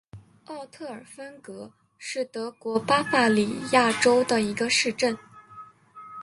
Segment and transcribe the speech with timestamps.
[0.47, 5.15] 奥特尔芬格是德国巴伐利亚州的一个市镇。